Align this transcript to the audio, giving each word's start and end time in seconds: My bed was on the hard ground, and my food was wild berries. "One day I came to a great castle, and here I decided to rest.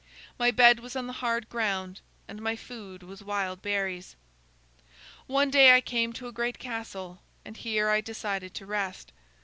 My 0.39 0.49
bed 0.49 0.79
was 0.79 0.95
on 0.95 1.05
the 1.05 1.13
hard 1.21 1.47
ground, 1.47 2.01
and 2.27 2.41
my 2.41 2.55
food 2.55 3.03
was 3.03 3.21
wild 3.23 3.61
berries. 3.61 4.15
"One 5.27 5.51
day 5.51 5.75
I 5.75 5.79
came 5.81 6.11
to 6.13 6.25
a 6.27 6.31
great 6.31 6.57
castle, 6.57 7.21
and 7.45 7.55
here 7.55 7.87
I 7.91 8.01
decided 8.01 8.55
to 8.55 8.65
rest. 8.65 9.11